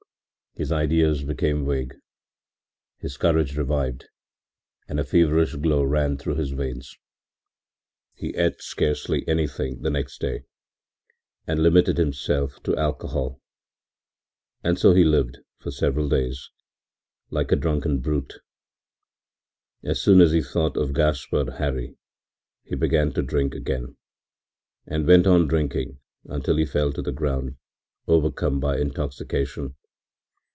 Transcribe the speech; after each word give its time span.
His 0.53 0.69
ideas 0.69 1.23
became 1.23 1.65
vague, 1.65 1.95
his 2.97 3.15
courage 3.15 3.55
revived 3.57 4.09
and 4.85 4.99
a 4.99 5.05
feverish 5.05 5.55
glow 5.55 5.81
ran 5.81 6.17
through 6.17 6.35
his 6.35 6.49
veins. 6.51 6.97
He 8.15 8.35
ate 8.35 8.61
scarcely 8.61 9.25
anything 9.29 9.81
the 9.81 9.89
next 9.89 10.19
day 10.19 10.43
and 11.47 11.63
limited 11.63 11.97
himself 11.97 12.61
to 12.63 12.75
alcohol, 12.75 13.39
and 14.61 14.77
so 14.77 14.93
he 14.93 15.05
lived 15.05 15.37
for 15.57 15.71
several 15.71 16.09
days, 16.09 16.49
like 17.29 17.53
a 17.53 17.55
drunken 17.55 17.99
brute. 18.01 18.33
As 19.85 20.01
soon 20.01 20.19
as 20.19 20.33
he 20.33 20.43
thought 20.43 20.75
of 20.75 20.91
Gaspard 20.93 21.47
Hari, 21.59 21.95
he 22.63 22.75
began 22.75 23.13
to 23.13 23.21
drink 23.21 23.55
again, 23.55 23.95
and 24.85 25.07
went 25.07 25.25
on 25.25 25.47
drinking 25.47 25.99
until 26.25 26.57
he 26.57 26.65
fell 26.65 26.91
to 26.91 27.01
the 27.01 27.13
ground, 27.13 27.55
overcome 28.05 28.59
by 28.59 28.79
intoxication. 28.79 29.77